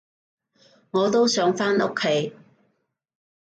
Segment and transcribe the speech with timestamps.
[0.89, 2.33] 我都想返屋企